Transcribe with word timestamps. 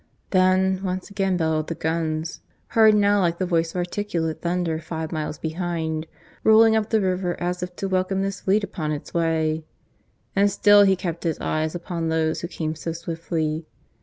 Then 0.31 0.81
once 0.83 1.11
again 1.11 1.37
bellowed 1.37 1.67
the 1.67 1.75
guns, 1.75 2.41
heard 2.69 2.95
now 2.95 3.19
like 3.19 3.37
the 3.37 3.45
voice 3.45 3.69
of 3.69 3.75
articulate 3.75 4.41
thunder 4.41 4.79
five 4.79 5.11
miles 5.11 5.37
behind, 5.37 6.07
rolling 6.43 6.75
up 6.75 6.89
the 6.89 6.99
river 7.01 7.39
as 7.39 7.61
if 7.61 7.75
to 7.75 7.87
welcome 7.87 8.23
this 8.23 8.41
fleet 8.41 8.63
upon 8.63 8.91
its 8.91 9.13
way; 9.13 9.63
and 10.35 10.49
still 10.49 10.85
he 10.85 10.95
kept 10.95 11.23
his 11.23 11.39
eyes 11.39 11.75
upon 11.75 12.09
those 12.09 12.41
who 12.41 12.47
came 12.47 12.73
so 12.73 12.93
swiftly. 12.93 13.67